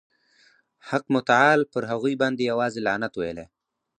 [0.89, 3.45] حق متعال پر هغوی باندي یوازي لعنت ویلی.